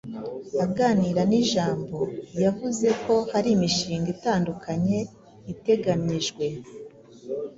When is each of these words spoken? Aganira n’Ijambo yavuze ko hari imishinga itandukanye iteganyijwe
Aganira 0.65 1.21
n’Ijambo 1.31 1.99
yavuze 2.43 2.87
ko 3.03 3.13
hari 3.31 3.49
imishinga 3.55 4.07
itandukanye 4.15 4.97
iteganyijwe 5.53 6.45